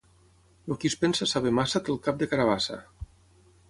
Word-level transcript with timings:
El 0.71 0.79
qui 0.85 0.91
es 0.93 0.95
pensa 1.03 1.29
saber 1.33 1.53
massa 1.59 1.85
té 1.85 1.97
el 1.97 2.03
cap 2.09 2.21
de 2.25 2.33
carabassa. 2.35 2.85